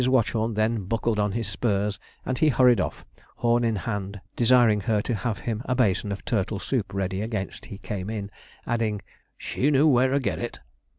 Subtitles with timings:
[0.07, 3.05] Watchorn then buckled on his spurs, and he hurried off,
[3.35, 7.67] horn in hand, desiring her to have him a basin of turtle soup ready against
[7.67, 8.31] he came in;
[8.65, 9.03] adding,
[9.37, 10.59] 'She knew where to get it.'